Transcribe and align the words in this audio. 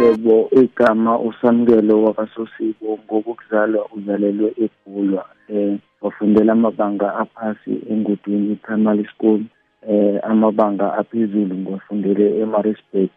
Yebo 0.00 0.48
igama 0.62 1.18
usamkelo 1.18 2.02
wakasosibo 2.04 2.98
ngokuzalwa 3.04 3.82
uzalelwe 3.96 4.48
eGulwa 4.64 5.24
eh 5.48 5.78
wafundela 6.02 6.52
amabanga 6.52 7.06
aphasi 7.22 7.72
engudwini 7.92 8.54
primary 8.64 9.04
school 9.12 9.40
eh 9.88 10.18
amabanga 10.30 10.86
aphezulu 11.00 11.54
ngwafundele 11.62 12.26
eMaritzburg 12.42 13.10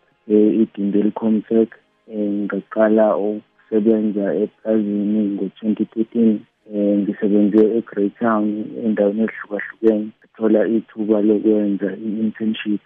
eDindeli 0.61 1.11
Comtech 1.19 1.71
eh 2.13 2.29
ngaqala 2.43 3.05
ukusebenza 3.17 4.25
eplazini 4.43 5.21
ngo-2013 5.33 6.37
eh 6.73 6.97
ngisebenze 6.99 7.61
eGreytown 7.77 8.45
endaweni 8.85 9.21
ezihlukahlukene 9.25 10.07
thola 10.35 10.61
ithuba 10.77 11.17
lokwenza 11.27 11.89
i-internship 12.07 12.83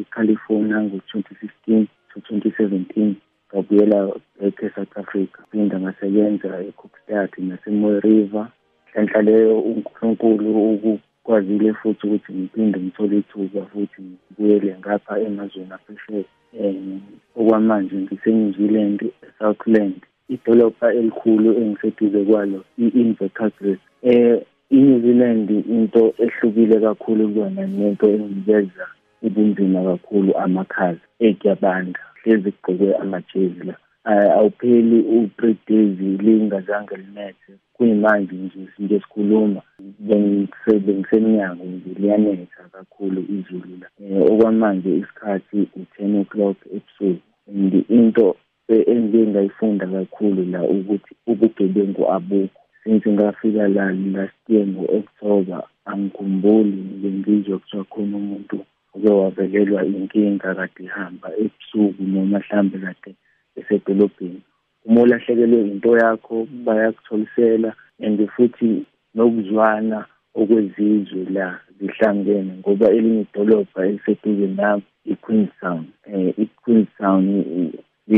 eCalifornia 0.00 0.78
ngo-2015 0.86 1.86
to 2.10 2.20
2017 2.20 3.14
ngabuyela 3.54 4.12
back 4.40 4.62
eSouth 4.62 4.98
Africa 4.98 5.38
phinda 5.50 5.80
ngasebenza 5.80 6.60
eKokstad 6.68 7.30
naseMoy 7.38 8.00
River. 8.00 8.48
Hlanhla 8.92 9.22
leyo 9.22 9.60
uNkulunkulu 9.60 10.74
ukukwazile 10.74 11.72
futhi 11.72 12.06
ukuthi 12.06 12.32
ngiphinde 12.32 12.78
ngithole 12.80 13.18
ithuba 13.18 13.66
futhi 13.66 14.02
ngibuyele 14.02 14.76
ngapha 14.78 15.20
emazweni 15.20 15.72
aphesheya. 15.72 16.24
Um 16.60 17.00
okwamanje 17.36 17.96
ngise-New 17.96 18.52
Zealand 18.52 19.02
e-Southland 19.02 20.00
idolobha 20.28 20.92
elikhulu 20.92 21.48
engiseduze 21.60 22.24
kwalo 22.24 22.64
i-Invercargill 22.78 23.78
eh 24.02 24.42
iNew 24.70 25.00
Zealand 25.00 25.50
into 25.50 26.14
ehlukile 26.18 26.80
kakhulu 26.80 27.28
kuyona 27.28 27.66
nento 27.66 28.06
enginikeza 28.10 28.86
ubunzima 29.22 29.82
kakhulu 29.84 30.38
amakhaza 30.44 31.06
ekuyabanda 31.18 32.00
hlezi 32.24 32.52
kugqokwe 32.52 32.96
amajezi 32.96 33.64
la. 33.64 33.74
Awupheli 34.04 35.00
u-three 35.00 35.56
days 35.66 36.20
lingazange 36.20 36.96
linethe. 36.96 37.52
Kuyimanje 37.72 38.34
nje 38.36 38.68
nje 38.78 39.00
sikhuluma 39.00 39.62
bengisemnyango 39.98 41.64
nje 41.64 42.00
liyanetha 42.00 42.62
kakhulu 42.72 43.20
izulu 43.20 43.78
la. 43.80 43.88
Okwamanje 44.24 44.96
isikhathi 44.96 45.68
u-ten 45.76 46.20
o'clock 46.20 46.56
ebusuku 46.66 47.20
and 47.48 47.84
into 47.88 48.36
engike 48.68 49.26
ngayifunda 49.26 49.86
kakhulu 49.86 50.44
la 50.44 50.62
ukuthi 50.62 51.14
ubugebengu 51.26 52.12
abukho. 52.12 52.60
Since 52.84 53.10
ngafika 53.10 53.68
la 53.68 53.92
last 53.92 54.48
year 54.48 54.66
ngo-october 54.66 55.62
angikhumbuli 55.84 56.72
bengizwa 57.02 57.58
kuthiwa 57.58 57.84
khona 57.84 58.16
umuntu 58.16 58.64
uke 58.94 59.08
wavelelwa 59.08 59.84
inkinga 59.84 60.54
kade 60.54 60.84
ihamba 60.84 61.28
ebusuku 61.42 62.02
noma 62.02 62.38
mhlambe 62.38 62.78
kade 62.78 63.10
esedolobheni. 63.58 64.42
Uma 64.86 65.00
ulahlekelwe 65.02 65.60
into 65.72 65.96
yakho 65.96 66.46
bayakutholisela 66.64 67.70
and 68.04 68.18
futhi 68.34 68.84
nokuzwana 69.14 69.98
okwezizwe 70.34 71.24
la 71.36 71.46
zihlangene 71.78 72.52
ngoba 72.58 72.86
elinye 72.96 73.20
idolobha 73.20 73.86
eliseduze 73.88 74.46
nami 74.46 74.82
i-Queenstown 75.12 75.84
eh 76.12 76.34
i-Queenstown 76.44 77.24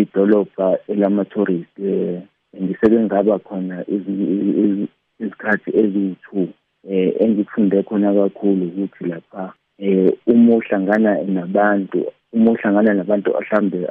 idolobha 0.01 0.79
elama-tourist 0.89 1.79
eh 1.79 2.23
ngiseke 2.63 2.99
ngaba 3.01 3.39
khona 3.39 3.77
izikhathi 5.21 5.71
eziyi-two 5.81 6.49
eh 6.91 7.15
engikufunde 7.23 7.83
khona 7.83 8.15
kakhulu 8.15 8.65
ukuthi 8.67 9.05
lapha 9.11 9.45
eh 9.79 10.13
uma 10.27 10.55
uhlangana 10.55 11.23
nabantu 11.25 12.13
uma 12.33 12.51
uhlangana 12.51 12.95
nabantu 12.95 13.31
mhlambe 13.31 13.87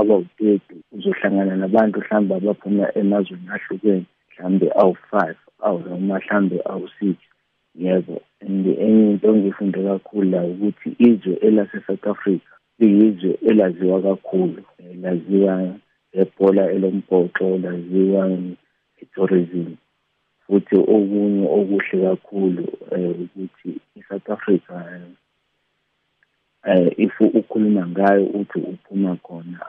abawu-thirty 0.00 0.76
uzohlangana 0.92 1.56
nabantu 1.56 2.00
mhlambe 2.00 2.34
abaphuma 2.34 2.98
emazweni 2.98 3.48
ahlukene 3.54 4.04
mhlambe 4.30 4.66
awu-five 4.80 5.38
awu 5.66 5.78
noma 5.88 6.18
mhlambe 6.18 6.60
awu-six 6.64 7.16
yebo. 7.74 8.22
And 8.40 8.66
enye 8.66 9.10
into 9.10 9.28
engifunde 9.28 9.82
kakhulu 9.82 10.30
la 10.30 10.42
ukuthi 10.44 10.96
izwe 10.98 11.34
elase-south 11.46 12.06
africa 12.06 12.50
liyizwe 12.78 13.38
elaziwa 13.48 14.02
kakhulu 14.02 14.62
laziwa 15.02 15.74
ngebhola 16.14 16.72
elombhoxo 16.72 17.58
laziwa 17.58 18.38
i-tourism 19.02 19.66
futhi 20.46 20.76
okunye 20.76 21.44
okuhle 21.58 21.96
kakhulu 22.06 22.64
ukuthi 23.22 23.70
i-South 23.98 24.30
Africa 24.30 24.74
eh 26.66 26.92
if 26.96 27.20
ukhuluma 27.20 27.86
ngayo 27.86 28.24
uthi 28.26 28.58
uphuma 28.58 29.16
khona 29.16 29.60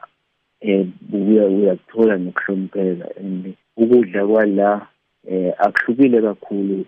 eh 0.62 0.88
uyakuthola 1.14 2.18
nokuhlonipheka 2.18 3.08
and 3.20 3.54
ukudla 3.78 4.28
kwala 4.28 4.88
eh 5.28 5.54
akuhlukile 5.58 6.22
kakhulu 6.22 6.86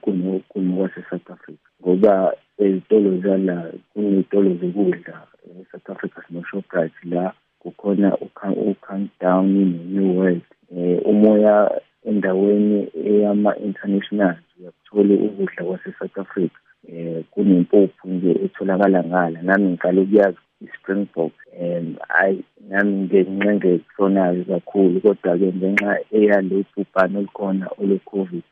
kunokwase 0.49 1.03
South 1.09 1.29
Africa. 1.31 1.67
Ngoba 1.81 2.33
ezitolo 2.57 3.17
zala 3.17 3.71
kunezitolo 3.93 4.49
zokudla 4.61 5.27
e-South 5.45 5.89
Africa 5.89 6.21
sino 6.27 6.43
Shoprite 6.43 6.99
la 7.03 7.33
kukhona 7.59 8.17
u-countdown 8.17 9.47
ne-new 9.47 10.17
world 10.17 10.41
eh 10.77 11.01
umoya 11.05 11.81
endaweni 12.09 12.79
eyama 13.09 13.51
international 13.67 14.35
uyakuthola 14.59 15.13
ukudla 15.27 15.61
kwase-South 15.67 16.17
Africa 16.17 16.59
eh 16.87 17.23
kunempuphu 17.31 18.09
nje 18.09 18.31
etholakala 18.45 19.03
ngala. 19.03 19.41
Nami 19.41 19.65
ngiqale 19.69 20.01
ukuyazi 20.01 20.37
i-Springbok 20.65 21.33
um 21.61 21.95
hayi 22.07 22.43
nami 22.69 22.93
ngenqenge 23.03 23.71
kusonayo 23.77 24.43
kakhulu 24.43 25.01
kodwa-ke 25.01 25.47
ngenxa 25.57 25.91
eyale 26.17 26.65
bhubhane 26.71 27.17
olukhona 27.19 27.65
olwe-COVID 27.79 28.45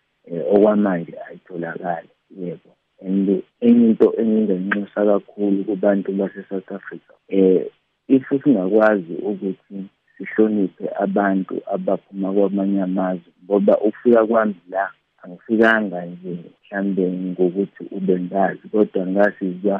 okwamanje 0.53 1.13
ayitholakali 1.27 2.09
yebo. 2.39 2.69
And 3.05 3.29
enye 3.29 3.87
into 3.89 4.07
engingenxusa 4.21 5.05
kakhulu 5.05 5.63
kubantu 5.67 6.11
base-South 6.19 6.71
Africa 6.71 7.13
eh 7.29 7.65
if 8.07 8.23
singakwazi 8.43 9.13
ukuthi 9.29 9.75
sihloniphe 10.17 10.85
abantu 11.05 11.55
abaphuma 11.75 12.33
kwamanye 12.33 12.81
amazwe 12.81 13.31
ngoba 13.43 13.73
ukufika 13.87 14.25
kwami 14.25 14.55
la 14.69 14.85
angifikanga 15.23 16.05
nje 16.05 16.31
mhlambe 16.33 17.03
ngokuthi 17.11 17.83
ube 17.97 18.15
ngazi 18.19 18.67
kodwa 18.71 19.07
ngasizwa 19.07 19.75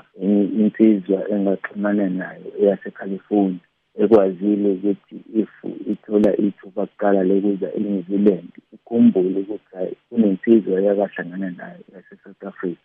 insizwa 0.62 1.20
engaxhumana 1.34 2.06
nayo 2.20 2.48
eyase-California 2.60 3.66
ekwazile 4.02 4.70
ukuthi 4.72 5.16
if 5.42 5.54
ithola 5.92 6.32
ithuba 6.46 6.84
kuqala 6.86 7.22
lokuza 7.30 7.68
eNew 7.78 8.02
Zealand 8.08 8.52
ikhumbule 8.76 9.40
ukuthi 9.40 9.72
hayi 9.76 9.94
kunensizwa 10.10 10.74
eyakahlangana 10.80 11.50
nayo 11.60 11.82
yase-South 11.94 12.44
Africa 12.52 12.84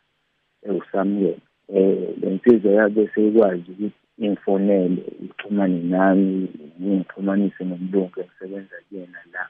ewusamukela 0.66 1.40
um 1.68 2.06
le 2.20 2.28
nsizwa 2.34 2.72
yabe 2.72 3.10
seyikwazi 3.14 3.70
ukuthi 3.72 4.01
ingifonele 4.26 5.02
ixhumane 5.24 5.80
nami 5.92 6.48
ngixhumanise 6.82 7.62
nomlungu 7.64 8.16
engisebenza 8.20 8.76
kuyena 8.86 9.20
la. 9.32 9.44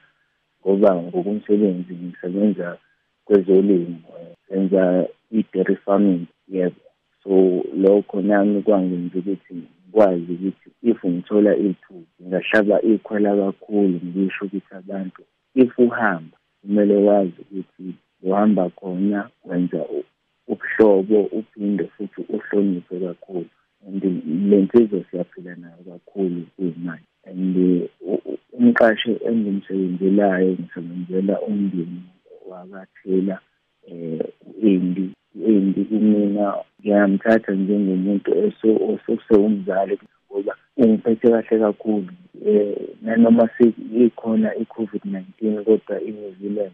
Ngoba 0.59 0.89
ngokumsebenzi 0.95 1.93
ngisebenza 2.03 2.67
kwezolimo 3.25 3.99
senza 4.47 4.83
i-dairy 5.37 5.75
farming 5.83 6.25
yebo. 6.53 6.83
So 7.23 7.63
lokho 7.81 8.21
nami 8.21 8.61
kwangenza 8.65 9.19
ukuthi 9.19 9.53
ngikwazi 9.53 10.31
ukuthi 10.33 10.69
if 10.89 10.99
ngithola 11.05 11.51
ithuba 11.67 12.07
ngingahlaba 12.21 12.81
ikhwela 12.81 13.31
kakhulu 13.41 13.99
ngisho 14.05 14.45
ukuthi 14.45 14.73
abantu 14.81 15.21
if 15.55 15.79
uhamba 15.79 16.37
kumele 16.61 16.95
wazi 17.07 17.39
ukuthi 17.41 17.85
uhamba 18.23 18.69
khona 18.69 19.29
wenza 19.45 19.85
ubuhlobo 20.47 21.19
uphinde 21.39 21.83
futhi 21.93 22.21
uhloniphe 22.35 22.99
kakhulu. 22.99 23.49
And 23.87 24.03
le 24.49 24.57
nsizwa 24.61 25.03
siyaphila 25.11 25.55
nayo 25.55 25.81
kakhulu 25.89 26.41
kuyimanje 26.55 27.07
and 27.25 27.55
umqashi 28.57 29.11
engimsebenzelayo 29.27 30.51
ngisebenzela 30.51 31.41
umndeni 31.41 32.01
wakathela 32.49 33.39
um 33.91 34.19
u-Andy 34.63 35.05
u-Andy 35.35 35.83
kumina. 35.85 36.53
Ngiyamthatha 36.79 37.51
njengomuntu 37.51 38.29
osewumzali 39.11 39.99
ngoba 40.27 40.53
ungiphethe 40.77 41.27
kahle 41.29 41.59
kakhulu 41.59 42.11
um 42.45 42.75
nanoma 43.01 43.49
ikhona 44.05 44.55
i-COVID-19 44.55 45.63
kodwa 45.63 46.01
i-New 46.01 46.33
Zealand 46.39 46.73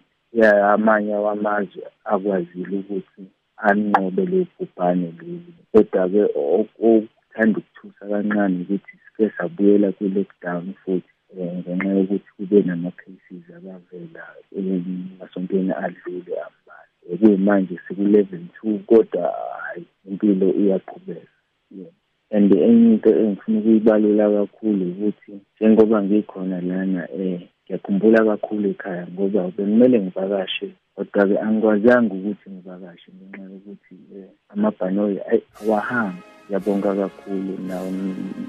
amanye 0.73 1.13
wamazwe 1.15 1.83
akwazile 2.05 2.77
ukuthi 2.77 3.23
anqobe 3.67 4.23
lo 4.31 4.39
bhubhane 4.55 5.07
lolu 5.19 5.51
kodwa-ke 5.71 6.23
okuthanda 6.55 7.57
ukuthusa 7.59 8.03
kancane 8.11 8.55
ukuthi 8.61 8.93
sike 9.03 9.25
sabuyela 9.37 9.87
kwi-lockdown 9.95 10.65
futhi 10.81 11.13
um 11.37 11.57
ngenxa 11.59 11.89
yokuthi 11.97 12.29
kube 12.37 12.57
nama-cases 12.61 13.45
abavela 13.57 14.23
emasontweni 14.57 15.73
adlule 15.85 16.33
ambalwa 16.45 17.17
kuyimanje 17.19 17.75
siku-level 17.87 18.43
two 18.55 18.79
kodwa 18.89 19.23
hhayi 19.61 19.85
impilo 20.07 20.47
iyaqhubeka 20.61 21.35
yeah. 21.77 21.91
and 22.31 22.53
enye 22.53 22.93
into 22.93 23.09
engifuna 23.09 23.59
ukuyibalula 23.59 24.25
kakhulu 24.35 24.85
ukuthi 24.91 25.31
njengoba 25.55 26.03
ngikhona 26.03 26.61
lana 26.61 27.07
um 27.13 27.39
ngiyakhumbula 27.69 28.19
kakhulu 28.25 28.65
ekhaya 28.73 29.05
ngoba 29.13 29.41
bekumele 29.55 29.97
ngivakashe 30.01 30.67
kodwa-ke 30.95 31.35
angikwazanga 31.45 32.13
ukuthi 32.17 32.47
ngivakashe 32.49 33.07
ngenxa 33.13 33.43
yokuthi 33.53 33.93
um 33.93 34.29
amabhanoyi 34.53 35.17
awahambi. 35.61 36.21
Ngiyabonga 36.45 36.91
kakhulu 37.01 37.53
nawo 37.67 37.89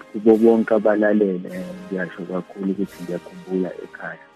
kubo 0.08 0.32
bonke 0.40 0.72
abalalele 0.74 1.50
ngiyasho 1.84 2.20
kakhulu 2.30 2.70
ukuthi 2.72 2.98
ngiyakhumbula 3.02 3.70
ekhaya. 3.84 4.29